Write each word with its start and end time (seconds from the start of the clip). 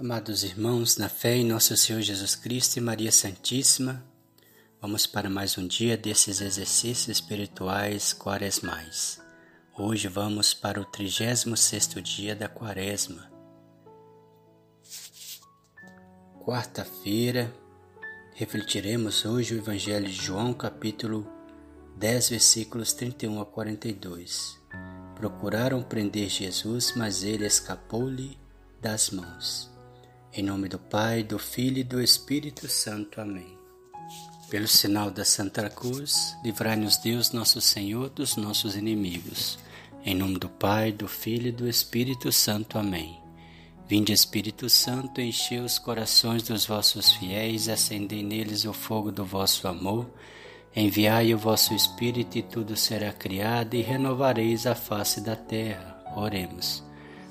Amados 0.00 0.44
irmãos, 0.44 0.96
na 0.96 1.10
fé 1.10 1.36
em 1.36 1.44
nosso 1.44 1.76
Senhor 1.76 2.00
Jesus 2.00 2.34
Cristo 2.34 2.78
e 2.78 2.80
Maria 2.80 3.12
Santíssima, 3.12 4.02
vamos 4.80 5.06
para 5.06 5.28
mais 5.28 5.58
um 5.58 5.66
dia 5.66 5.94
desses 5.94 6.40
exercícios 6.40 7.08
espirituais 7.08 8.14
quaresmais. 8.14 9.20
Hoje 9.76 10.08
vamos 10.08 10.54
para 10.54 10.80
o 10.80 10.86
36º 10.86 12.00
dia 12.00 12.34
da 12.34 12.48
quaresma. 12.48 13.30
Quarta-feira, 16.42 17.52
refletiremos 18.32 19.26
hoje 19.26 19.54
o 19.54 19.58
Evangelho 19.58 20.06
de 20.06 20.12
João, 20.14 20.54
capítulo 20.54 21.30
10, 21.98 22.30
versículos 22.30 22.94
31 22.94 23.38
a 23.38 23.44
42. 23.44 24.58
Procuraram 25.14 25.82
prender 25.82 26.30
Jesus, 26.30 26.94
mas 26.96 27.22
ele 27.22 27.44
escapou-lhe 27.44 28.38
das 28.80 29.10
mãos. 29.10 29.69
Em 30.32 30.44
nome 30.44 30.68
do 30.68 30.78
Pai, 30.78 31.24
do 31.24 31.40
Filho 31.40 31.78
e 31.78 31.82
do 31.84 32.00
Espírito 32.00 32.68
Santo. 32.68 33.20
Amém. 33.20 33.58
Pelo 34.48 34.68
sinal 34.68 35.10
da 35.10 35.24
Santa 35.24 35.68
Cruz, 35.68 36.36
livrai-nos 36.44 36.98
Deus, 36.98 37.32
nosso 37.32 37.60
Senhor, 37.60 38.10
dos 38.10 38.36
nossos 38.36 38.76
inimigos. 38.76 39.58
Em 40.04 40.14
nome 40.14 40.38
do 40.38 40.48
Pai, 40.48 40.92
do 40.92 41.08
Filho 41.08 41.48
e 41.48 41.52
do 41.52 41.68
Espírito 41.68 42.30
Santo. 42.30 42.78
Amém. 42.78 43.20
Vinde, 43.88 44.12
Espírito 44.12 44.70
Santo, 44.70 45.20
enchei 45.20 45.58
os 45.58 45.80
corações 45.80 46.44
dos 46.44 46.64
vossos 46.64 47.10
fiéis, 47.10 47.68
acendei 47.68 48.22
neles 48.22 48.64
o 48.64 48.72
fogo 48.72 49.10
do 49.10 49.24
vosso 49.24 49.66
amor. 49.66 50.08
Enviai 50.76 51.34
o 51.34 51.38
vosso 51.38 51.74
Espírito 51.74 52.38
e 52.38 52.42
tudo 52.42 52.76
será 52.76 53.12
criado 53.12 53.74
e 53.74 53.82
renovareis 53.82 54.64
a 54.64 54.76
face 54.76 55.20
da 55.20 55.34
terra. 55.34 56.00
Oremos. 56.14 56.88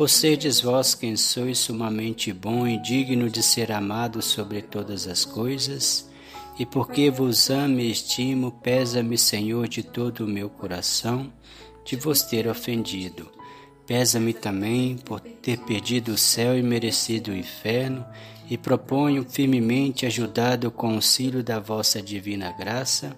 por 0.00 0.08
serdes 0.08 0.62
vós 0.62 0.94
quem 0.94 1.14
sois 1.14 1.58
sumamente 1.58 2.32
bom 2.32 2.66
e 2.66 2.78
digno 2.78 3.28
de 3.28 3.42
ser 3.42 3.70
amado 3.70 4.22
sobre 4.22 4.62
todas 4.62 5.06
as 5.06 5.26
coisas, 5.26 6.08
e 6.58 6.64
porque 6.64 7.10
vos 7.10 7.50
amo 7.50 7.80
e 7.80 7.90
estimo, 7.90 8.50
pesa-me, 8.50 9.18
Senhor, 9.18 9.68
de 9.68 9.82
todo 9.82 10.24
o 10.24 10.26
meu 10.26 10.48
coração, 10.48 11.30
de 11.84 11.96
vos 11.96 12.22
ter 12.22 12.48
ofendido. 12.48 13.30
Pesa-me 13.86 14.32
também 14.32 14.96
por 14.96 15.20
ter 15.20 15.58
perdido 15.58 16.12
o 16.12 16.16
céu 16.16 16.56
e 16.56 16.62
merecido 16.62 17.32
o 17.32 17.36
inferno, 17.36 18.02
e 18.48 18.56
proponho 18.56 19.26
firmemente, 19.28 20.06
ajudado 20.06 20.70
com 20.70 20.92
o 20.92 20.94
auxílio 20.94 21.44
da 21.44 21.60
vossa 21.60 22.00
divina 22.00 22.50
graça, 22.52 23.14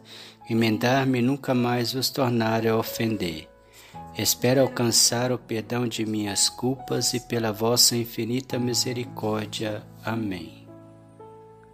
emendar-me 0.51 1.23
nunca 1.23 1.55
mais 1.55 1.93
vos 1.93 2.11
tornar 2.11 2.67
a 2.67 2.77
ofender 2.77 3.52
Espero 4.17 4.61
alcançar 4.61 5.33
o 5.33 5.39
perdão 5.39 5.89
de 5.89 6.05
minhas 6.05 6.51
culpas 6.51 7.15
e 7.15 7.21
pela 7.21 7.51
vossa 7.51 7.97
infinita 7.97 8.59
misericórdia. 8.59 9.83
Amém. 10.05 10.69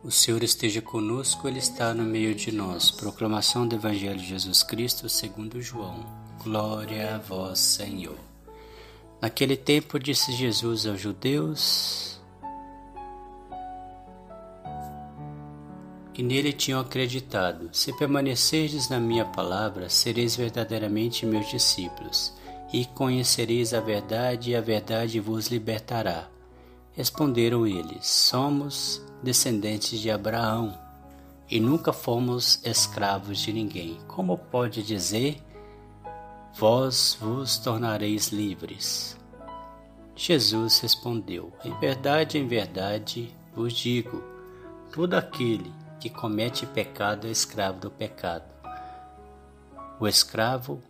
O 0.04 0.10
Senhor 0.12 0.40
esteja 0.44 0.80
conosco, 0.80 1.48
Ele 1.48 1.58
está 1.58 1.92
no 1.92 2.04
meio 2.04 2.36
de 2.36 2.52
nós. 2.52 2.92
Proclamação 2.92 3.66
do 3.66 3.74
Evangelho 3.74 4.20
de 4.20 4.26
Jesus 4.26 4.62
Cristo 4.62 5.08
segundo 5.08 5.60
João. 5.60 6.06
Glória 6.40 7.16
a 7.16 7.18
vós, 7.18 7.58
Senhor. 7.58 8.16
Naquele 9.20 9.56
tempo 9.56 9.98
disse 9.98 10.30
Jesus 10.30 10.86
aos 10.86 11.00
judeus 11.00 12.18
que 16.18 16.22
nele 16.24 16.52
tinham 16.52 16.80
acreditado: 16.80 17.68
Se 17.72 17.96
permanecerdes 17.96 18.88
na 18.88 18.98
minha 18.98 19.24
palavra, 19.24 19.88
sereis 19.88 20.34
verdadeiramente 20.34 21.24
meus 21.24 21.48
discípulos, 21.48 22.34
e 22.72 22.84
conhecereis 22.84 23.72
a 23.72 23.80
verdade, 23.80 24.50
e 24.50 24.56
a 24.56 24.60
verdade 24.60 25.20
vos 25.20 25.48
libertará. 25.48 26.28
Responderam 26.92 27.66
eles: 27.66 28.06
Somos 28.06 29.02
descendentes 29.22 30.00
de 30.00 30.10
Abraão 30.10 30.78
e 31.50 31.58
nunca 31.58 31.92
fomos 31.92 32.60
escravos 32.64 33.38
de 33.38 33.52
ninguém. 33.52 33.98
Como 34.06 34.36
pode 34.36 34.82
dizer: 34.82 35.42
Vós 36.54 37.16
vos 37.20 37.58
tornareis 37.58 38.28
livres? 38.28 39.16
Jesus 40.14 40.80
respondeu: 40.80 41.52
Em 41.64 41.72
verdade, 41.78 42.38
em 42.38 42.46
verdade 42.46 43.34
vos 43.54 43.72
digo: 43.72 44.22
todo 44.92 45.14
aquele 45.14 45.72
que 46.00 46.10
comete 46.10 46.66
pecado 46.66 47.26
é 47.26 47.30
escravo 47.30 47.80
do 47.80 47.90
pecado. 47.90 48.44
O 50.00 50.06
escravo 50.06 50.82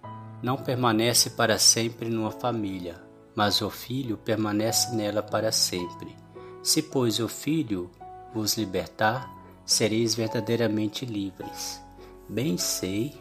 não 0.42 0.56
permanece 0.56 1.30
para 1.30 1.58
sempre 1.58 2.08
numa 2.08 2.30
família, 2.30 3.00
mas 3.34 3.60
o 3.60 3.70
filho 3.70 4.16
permanece 4.16 4.94
nela 4.94 5.22
para 5.22 5.52
sempre. 5.52 6.16
Se, 6.62 6.82
pois, 6.82 7.18
o 7.18 7.28
filho 7.28 7.90
vos 8.34 8.56
libertar, 8.56 9.32
sereis 9.64 10.14
verdadeiramente 10.14 11.04
livres. 11.04 11.82
Bem 12.28 12.56
sei 12.58 13.14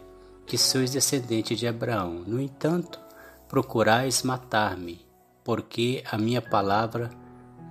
que 0.46 0.56
sois 0.56 0.90
descendente 0.90 1.54
de 1.54 1.66
Abraão. 1.66 2.22
No 2.26 2.40
entanto, 2.40 3.00
procurais 3.48 4.22
matar-me, 4.22 5.06
porque 5.44 6.02
a 6.10 6.16
minha 6.18 6.42
palavra 6.42 7.10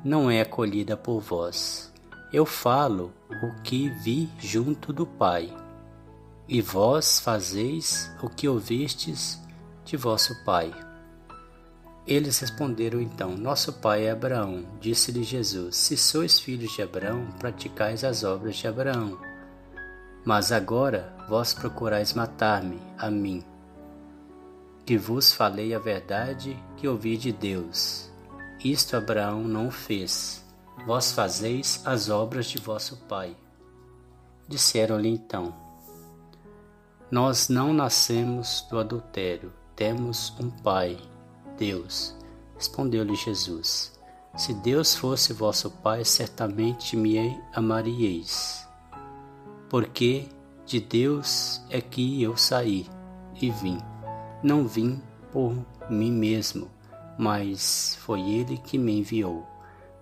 não 0.03 0.29
é 0.29 0.41
acolhida 0.41 0.95
por 0.95 1.19
vós. 1.19 1.91
Eu 2.31 2.45
falo 2.45 3.13
o 3.43 3.61
que 3.61 3.89
vi 3.89 4.29
junto 4.39 4.91
do 4.91 5.05
Pai, 5.05 5.51
e 6.47 6.61
vós 6.61 7.19
fazeis 7.19 8.11
o 8.21 8.29
que 8.29 8.47
ouvistes 8.47 9.39
de 9.83 9.97
vosso 9.97 10.43
pai. 10.43 10.73
Eles 12.05 12.39
responderam 12.39 13.01
então: 13.01 13.35
Nosso 13.35 13.73
pai 13.73 14.05
é 14.05 14.11
Abraão. 14.11 14.65
Disse-lhe 14.79 15.23
Jesus: 15.23 15.75
Se 15.75 15.97
sois 15.97 16.39
filhos 16.39 16.71
de 16.71 16.81
Abraão, 16.81 17.27
praticais 17.37 18.03
as 18.03 18.23
obras 18.23 18.55
de 18.55 18.67
Abraão. 18.67 19.17
Mas 20.25 20.51
agora 20.51 21.13
vós 21.27 21.53
procurais 21.53 22.13
matar-me, 22.13 22.79
a 22.97 23.09
mim, 23.09 23.43
que 24.85 24.97
vos 24.97 25.33
falei 25.33 25.73
a 25.73 25.79
verdade 25.79 26.57
que 26.77 26.87
ouvi 26.87 27.17
de 27.17 27.31
Deus. 27.31 28.11
Isto 28.63 28.97
Abraão 28.97 29.43
não 29.43 29.69
fez 29.69 30.47
vós 30.85 31.11
fazeis 31.11 31.81
as 31.85 32.09
obras 32.09 32.45
de 32.45 32.57
vosso 32.57 32.97
pai. 33.07 33.35
Disseram-lhe 34.47 35.09
então: 35.09 35.53
Nós 37.09 37.47
não 37.47 37.71
nascemos 37.71 38.67
do 38.69 38.77
adultério, 38.77 39.53
temos 39.77 40.33
um 40.41 40.49
pai, 40.49 40.97
Deus. 41.57 42.13
Respondeu-lhe 42.55 43.15
Jesus: 43.15 43.97
Se 44.35 44.53
Deus 44.53 44.93
fosse 44.93 45.31
vosso 45.31 45.71
pai, 45.71 46.03
certamente 46.03 46.97
me 46.97 47.41
amaríeis. 47.53 48.67
Porque 49.69 50.27
de 50.65 50.81
Deus 50.81 51.61
é 51.69 51.79
que 51.79 52.21
eu 52.21 52.35
saí 52.35 52.85
e 53.41 53.49
vim. 53.51 53.77
Não 54.43 54.67
vim 54.67 55.01
por 55.31 55.55
mim 55.89 56.11
mesmo, 56.11 56.69
mas 57.17 57.97
foi 58.01 58.19
ele 58.19 58.57
que 58.57 58.77
me 58.77 58.99
enviou. 58.99 59.47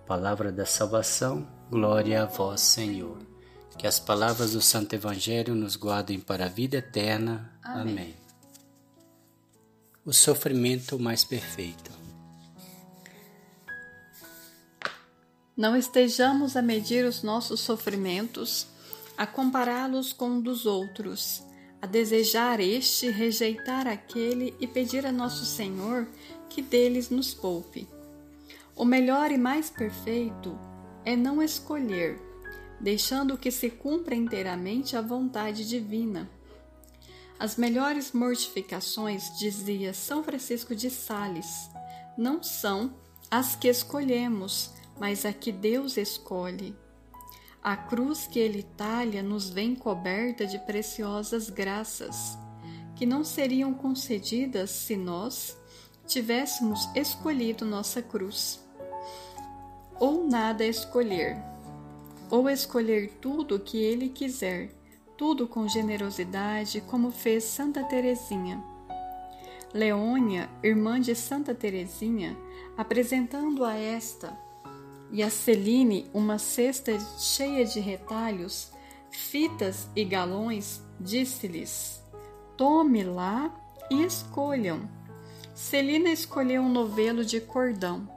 Palavra 0.06 0.50
da 0.50 0.66
salvação, 0.66 1.46
glória 1.70 2.24
a 2.24 2.26
vós, 2.26 2.62
Senhor. 2.62 3.35
Que 3.78 3.86
as 3.86 4.00
palavras 4.00 4.52
do 4.52 4.60
Santo 4.60 4.94
Evangelho 4.94 5.54
nos 5.54 5.76
guardem 5.76 6.18
para 6.18 6.46
a 6.46 6.48
vida 6.48 6.78
eterna. 6.78 7.52
Amém. 7.62 7.92
Amém. 7.92 8.14
O 10.04 10.12
sofrimento 10.12 10.98
mais 10.98 11.24
perfeito. 11.24 11.90
Não 15.56 15.74
estejamos 15.74 16.54
a 16.54 16.60
medir 16.60 17.04
os 17.04 17.22
nossos 17.22 17.60
sofrimentos, 17.60 18.66
a 19.16 19.26
compará-los 19.26 20.12
com 20.12 20.26
um 20.26 20.40
dos 20.40 20.66
outros, 20.66 21.42
a 21.80 21.86
desejar 21.86 22.60
este, 22.60 23.10
rejeitar 23.10 23.86
aquele 23.86 24.54
e 24.60 24.66
pedir 24.66 25.06
a 25.06 25.12
nosso 25.12 25.44
Senhor 25.46 26.06
que 26.50 26.60
deles 26.60 27.08
nos 27.08 27.32
poupe. 27.32 27.88
O 28.74 28.84
melhor 28.84 29.30
e 29.30 29.38
mais 29.38 29.70
perfeito 29.70 30.58
é 31.04 31.16
não 31.16 31.42
escolher, 31.42 32.20
deixando 32.80 33.38
que 33.38 33.50
se 33.50 33.70
cumpra 33.70 34.14
inteiramente 34.14 34.96
a 34.96 35.00
vontade 35.00 35.66
divina. 35.68 36.30
As 37.38 37.56
melhores 37.56 38.12
mortificações, 38.12 39.38
dizia 39.38 39.92
São 39.92 40.22
Francisco 40.22 40.74
de 40.74 40.88
Sales, 40.88 41.70
não 42.16 42.42
são 42.42 42.94
as 43.30 43.54
que 43.54 43.68
escolhemos, 43.68 44.70
mas 44.98 45.26
a 45.26 45.32
que 45.32 45.52
Deus 45.52 45.96
escolhe. 45.96 46.74
A 47.62 47.76
cruz 47.76 48.26
que 48.26 48.38
ele 48.38 48.62
talha 48.62 49.22
nos 49.22 49.50
vem 49.50 49.74
coberta 49.74 50.46
de 50.46 50.58
preciosas 50.60 51.50
graças, 51.50 52.38
que 52.94 53.04
não 53.04 53.24
seriam 53.24 53.74
concedidas 53.74 54.70
se 54.70 54.96
nós 54.96 55.58
tivéssemos 56.06 56.88
escolhido 56.94 57.64
nossa 57.64 58.00
cruz. 58.00 58.64
Ou 59.98 60.26
nada 60.26 60.64
escolher, 60.64 61.36
ou 62.30 62.48
escolher 62.48 63.18
tudo 63.20 63.56
o 63.56 63.60
que 63.60 63.78
ele 63.78 64.08
quiser, 64.08 64.70
tudo 65.16 65.46
com 65.46 65.68
generosidade, 65.68 66.80
como 66.82 67.10
fez 67.10 67.44
Santa 67.44 67.84
Teresinha. 67.84 68.62
Leônia, 69.72 70.48
irmã 70.62 71.00
de 71.00 71.14
Santa 71.14 71.54
Teresinha, 71.54 72.36
apresentando 72.76 73.64
a 73.64 73.74
esta 73.74 74.36
e 75.10 75.22
a 75.22 75.30
Celine 75.30 76.10
uma 76.12 76.38
cesta 76.38 76.98
cheia 77.18 77.64
de 77.64 77.80
retalhos, 77.80 78.72
fitas 79.10 79.88
e 79.94 80.04
galões, 80.04 80.82
disse-lhes: 81.00 82.02
Tome 82.56 83.04
lá 83.04 83.54
e 83.90 84.02
escolham. 84.02 84.88
Celina 85.54 86.10
escolheu 86.10 86.62
um 86.62 86.68
novelo 86.68 87.24
de 87.24 87.40
cordão. 87.40 88.08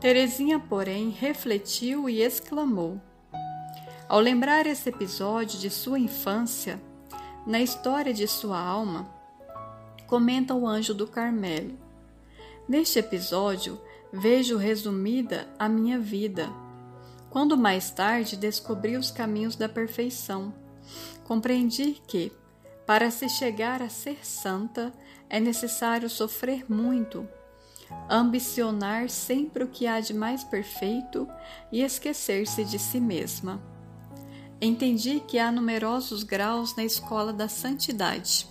Terezinha, 0.00 0.58
porém, 0.58 1.10
refletiu 1.10 2.08
e 2.08 2.22
exclamou: 2.22 3.00
Ao 4.10 4.18
lembrar 4.18 4.66
esse 4.66 4.88
episódio 4.88 5.56
de 5.56 5.70
sua 5.70 5.96
infância, 5.96 6.82
na 7.46 7.60
história 7.60 8.12
de 8.12 8.26
sua 8.26 8.58
alma, 8.58 9.08
comenta 10.08 10.52
o 10.52 10.66
anjo 10.66 10.92
do 10.92 11.06
Carmelo. 11.06 11.78
Neste 12.68 12.98
episódio, 12.98 13.80
vejo 14.12 14.56
resumida 14.56 15.46
a 15.56 15.68
minha 15.68 15.96
vida. 15.96 16.50
Quando 17.30 17.56
mais 17.56 17.92
tarde 17.92 18.36
descobri 18.36 18.96
os 18.96 19.12
caminhos 19.12 19.54
da 19.54 19.68
perfeição, 19.68 20.52
compreendi 21.22 22.02
que, 22.08 22.32
para 22.84 23.12
se 23.12 23.28
chegar 23.28 23.80
a 23.80 23.88
ser 23.88 24.26
santa, 24.26 24.92
é 25.28 25.38
necessário 25.38 26.10
sofrer 26.10 26.68
muito, 26.68 27.28
ambicionar 28.08 29.08
sempre 29.08 29.62
o 29.62 29.68
que 29.68 29.86
há 29.86 30.00
de 30.00 30.12
mais 30.12 30.42
perfeito 30.42 31.28
e 31.70 31.80
esquecer-se 31.80 32.64
de 32.64 32.76
si 32.76 32.98
mesma. 32.98 33.69
Entendi 34.60 35.20
que 35.20 35.38
há 35.38 35.50
numerosos 35.50 36.22
graus 36.22 36.76
na 36.76 36.84
escola 36.84 37.32
da 37.32 37.48
santidade 37.48 38.46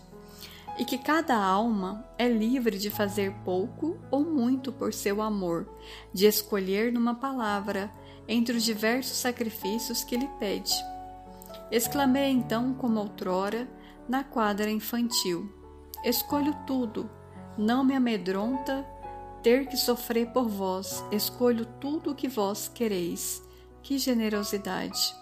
e 0.80 0.86
que 0.86 0.98
cada 0.98 1.36
alma 1.36 2.06
é 2.18 2.28
livre 2.28 2.80
de 2.80 2.90
fazer 2.90 3.32
pouco 3.44 3.98
ou 4.10 4.24
muito 4.24 4.72
por 4.72 4.94
seu 4.94 5.22
amor, 5.22 5.68
de 6.14 6.26
escolher 6.26 6.92
numa 6.92 7.14
palavra 7.14 7.92
entre 8.28 8.56
os 8.56 8.64
diversos 8.64 9.18
sacrifícios 9.18 10.04
que 10.04 10.16
lhe 10.16 10.28
pede. 10.40 10.74
Exclamei 11.70 12.32
então, 12.32 12.74
como 12.74 13.00
outrora, 13.00 13.70
na 14.08 14.24
quadra 14.24 14.72
infantil: 14.72 15.52
Escolho 16.04 16.56
tudo, 16.66 17.10
não 17.58 17.84
me 17.84 17.94
amedronta 17.94 18.88
ter 19.44 19.68
que 19.68 19.78
sofrer 19.78 20.32
por 20.32 20.48
vós, 20.48 21.04
escolho 21.12 21.66
tudo 21.66 22.12
o 22.12 22.16
que 22.16 22.28
vós 22.28 22.68
quereis. 22.68 23.44
Que 23.84 23.98
generosidade! 23.98 25.14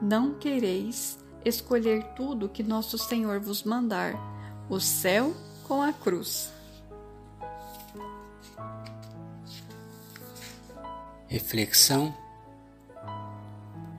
Não 0.00 0.34
quereis 0.34 1.18
escolher 1.44 2.02
tudo 2.14 2.48
que 2.48 2.62
nosso 2.62 2.98
Senhor 2.98 3.40
vos 3.40 3.62
mandar 3.62 4.14
o 4.68 4.78
céu 4.80 5.34
com 5.66 5.80
a 5.82 5.92
cruz. 5.92 6.52
Reflexão: 11.28 12.14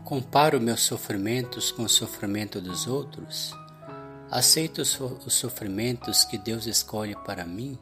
Comparo 0.03 0.61
meus 0.61 0.81
sofrimentos 0.81 1.71
com 1.71 1.83
o 1.83 1.89
sofrimento 1.89 2.61
dos 2.61 2.88
outros? 2.88 3.53
Aceito 4.29 4.81
os 4.81 5.33
sofrimentos 5.33 6.23
que 6.25 6.38
Deus 6.38 6.65
escolhe 6.65 7.15
para 7.25 7.45
mim? 7.45 7.77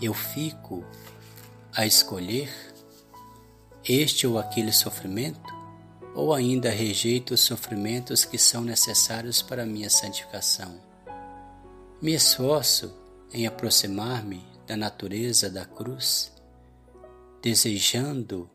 Eu 0.00 0.14
fico 0.14 0.84
a 1.74 1.86
escolher 1.86 2.52
este 3.84 4.26
ou 4.26 4.38
aquele 4.38 4.72
sofrimento? 4.72 5.55
Ou 6.16 6.32
ainda 6.32 6.70
rejeito 6.70 7.34
os 7.34 7.42
sofrimentos 7.42 8.24
que 8.24 8.38
são 8.38 8.62
necessários 8.64 9.42
para 9.42 9.66
minha 9.66 9.90
santificação? 9.90 10.80
Me 12.00 12.14
esforço 12.14 12.90
em 13.34 13.46
aproximar-me 13.46 14.42
da 14.66 14.78
natureza 14.78 15.50
da 15.50 15.66
cruz, 15.66 16.32
desejando 17.42 18.48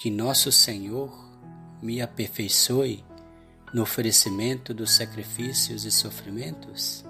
que 0.00 0.10
Nosso 0.10 0.50
Senhor 0.50 1.16
me 1.80 2.02
aperfeiçoe 2.02 3.04
no 3.72 3.82
oferecimento 3.82 4.74
dos 4.74 4.90
sacrifícios 4.90 5.84
e 5.84 5.92
sofrimentos? 5.92 7.04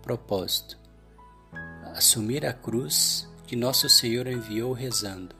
Propósito: 0.00 0.78
assumir 1.94 2.46
a 2.46 2.54
cruz 2.54 3.28
que 3.46 3.54
Nosso 3.54 3.86
Senhor 3.86 4.26
enviou 4.26 4.72
rezando: 4.72 5.36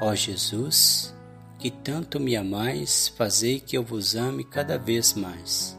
Ó 0.00 0.14
Jesus, 0.14 1.14
que 1.62 1.70
tanto 1.70 2.18
me 2.18 2.34
amais, 2.34 3.06
fazei 3.06 3.60
que 3.60 3.78
eu 3.78 3.84
vos 3.84 4.16
ame 4.16 4.42
cada 4.42 4.76
vez 4.76 5.14
mais. 5.14 5.78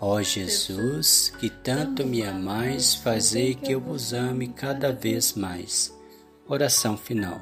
Ó 0.00 0.22
Jesus, 0.22 1.32
que 1.40 1.50
tanto 1.50 2.06
me 2.06 2.22
amais, 2.22 2.94
fazei 2.94 3.56
que 3.56 3.72
eu 3.72 3.80
vos 3.80 4.12
ame 4.12 4.46
cada 4.46 4.92
vez 4.92 5.34
mais. 5.34 5.92
Oração 6.46 6.96
final. 6.96 7.40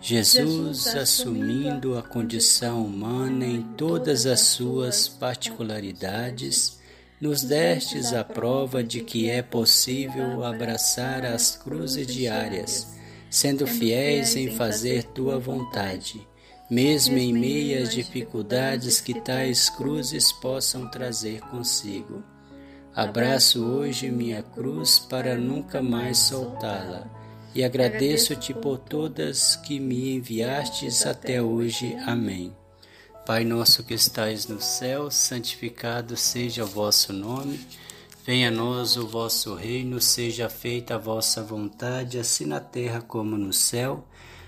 Jesus, 0.00 0.88
assumindo 0.96 1.96
a 1.96 2.02
condição 2.02 2.84
humana 2.84 3.46
em 3.46 3.62
todas 3.76 4.26
as 4.26 4.40
suas 4.40 5.08
particularidades, 5.08 6.80
nos 7.20 7.44
destes 7.44 8.12
a 8.12 8.24
prova 8.24 8.82
de 8.82 9.00
que 9.00 9.30
é 9.30 9.42
possível 9.42 10.44
abraçar 10.44 11.24
as 11.24 11.54
cruzes 11.54 12.04
diárias, 12.08 12.96
sendo 13.30 13.64
fiéis 13.64 14.34
em 14.34 14.50
fazer 14.50 15.04
tua 15.04 15.38
vontade 15.38 16.26
mesmo 16.70 17.16
em 17.16 17.32
meio 17.32 17.82
às 17.82 17.92
dificuldades 17.92 19.00
que 19.00 19.20
tais 19.20 19.68
cruzes 19.68 20.30
possam 20.32 20.88
trazer 20.88 21.40
consigo. 21.42 22.22
Abraço 22.94 23.64
hoje 23.64 24.10
minha 24.10 24.42
cruz 24.42 24.98
para 24.98 25.36
nunca 25.36 25.80
mais 25.80 26.18
soltá-la 26.18 27.06
e 27.54 27.64
agradeço-te 27.64 28.52
por 28.52 28.78
todas 28.78 29.56
que 29.56 29.80
me 29.80 30.16
enviastes 30.16 31.06
até 31.06 31.42
hoje. 31.42 31.96
Amém. 32.06 32.54
Pai 33.24 33.44
nosso 33.44 33.82
que 33.84 33.94
estais 33.94 34.46
no 34.46 34.60
céu, 34.60 35.10
santificado 35.10 36.16
seja 36.16 36.64
o 36.64 36.66
vosso 36.66 37.12
nome. 37.12 37.60
Venha 38.24 38.48
a 38.48 38.50
nós 38.50 38.96
o 38.96 39.06
vosso 39.06 39.54
reino, 39.54 40.00
seja 40.00 40.48
feita 40.48 40.94
a 40.94 40.98
vossa 40.98 41.42
vontade, 41.42 42.18
assim 42.18 42.46
na 42.46 42.60
terra 42.60 43.00
como 43.00 43.36
no 43.36 43.52
céu. 43.52 44.04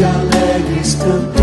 de 0.00 0.06
alegres 0.06 0.96
cantemos. 0.96 1.40